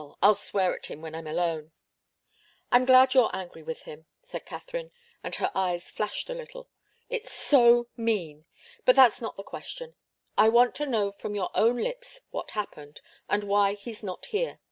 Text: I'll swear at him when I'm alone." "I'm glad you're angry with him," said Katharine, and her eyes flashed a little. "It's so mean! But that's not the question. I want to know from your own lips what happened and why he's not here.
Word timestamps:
I'll 0.19 0.33
swear 0.33 0.73
at 0.75 0.87
him 0.87 1.03
when 1.03 1.13
I'm 1.13 1.27
alone." 1.27 1.73
"I'm 2.71 2.85
glad 2.85 3.13
you're 3.13 3.29
angry 3.33 3.61
with 3.61 3.83
him," 3.83 4.07
said 4.23 4.47
Katharine, 4.47 4.91
and 5.23 5.35
her 5.35 5.51
eyes 5.53 5.91
flashed 5.91 6.27
a 6.27 6.33
little. 6.33 6.71
"It's 7.07 7.31
so 7.31 7.87
mean! 7.95 8.45
But 8.83 8.95
that's 8.95 9.21
not 9.21 9.37
the 9.37 9.43
question. 9.43 9.93
I 10.35 10.49
want 10.49 10.73
to 10.77 10.87
know 10.87 11.11
from 11.11 11.35
your 11.35 11.51
own 11.53 11.77
lips 11.77 12.21
what 12.31 12.49
happened 12.57 12.99
and 13.29 13.43
why 13.43 13.73
he's 13.75 14.01
not 14.01 14.25
here. 14.25 14.57